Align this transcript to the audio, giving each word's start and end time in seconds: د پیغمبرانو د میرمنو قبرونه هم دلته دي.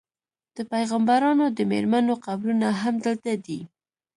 د 0.55 0.57
پیغمبرانو 0.71 1.45
د 1.57 1.59
میرمنو 1.71 2.13
قبرونه 2.25 2.67
هم 2.81 2.95
دلته 3.05 3.31
دي. 3.45 3.59